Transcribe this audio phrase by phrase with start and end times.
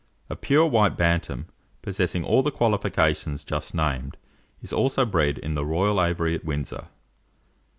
[0.31, 1.45] A pure white Bantam,
[1.83, 4.17] possessing all the qualifications just named,
[4.63, 6.87] is also bred in the royal aviary at Windsor.